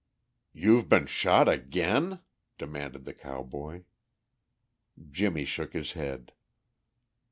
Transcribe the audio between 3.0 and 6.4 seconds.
the cowboy. Jimmie shook his head.